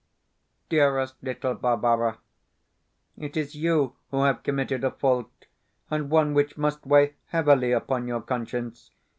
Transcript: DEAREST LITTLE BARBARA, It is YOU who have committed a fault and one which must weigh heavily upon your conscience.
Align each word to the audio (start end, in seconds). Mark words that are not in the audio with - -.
DEAREST 0.69 1.13
LITTLE 1.21 1.53
BARBARA, 1.53 2.17
It 3.19 3.37
is 3.37 3.53
YOU 3.53 3.95
who 4.09 4.23
have 4.23 4.41
committed 4.41 4.83
a 4.83 4.89
fault 4.89 5.29
and 5.91 6.09
one 6.09 6.33
which 6.33 6.57
must 6.57 6.83
weigh 6.87 7.13
heavily 7.27 7.71
upon 7.71 8.07
your 8.07 8.21
conscience. 8.21 8.89